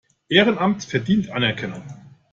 [0.29, 1.83] Ehrenamt verdient Anerkennung.